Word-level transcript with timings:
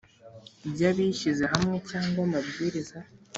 by 0.71 0.81
abishyizehamwe 0.89 1.77
cyangwa 1.89 2.19
amabwiriza 2.27 2.97